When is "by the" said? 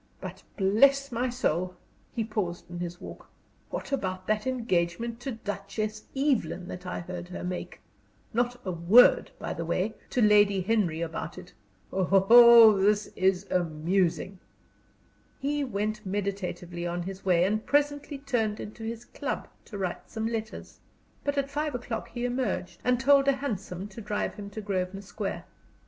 9.37-9.63